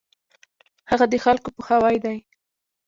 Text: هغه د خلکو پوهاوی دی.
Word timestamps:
هغه 0.91 1.05
د 1.11 1.13
خلکو 1.25 1.49
پوهاوی 1.55 1.97
دی. 2.05 2.17